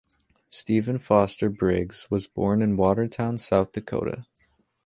Stephen 0.49 0.97
Foster 0.97 1.47
Briggs 1.47 2.09
was 2.09 2.25
born 2.25 2.63
in 2.63 2.75
Watertown, 2.75 3.37
South 3.37 3.71
Dakota. 3.71 4.25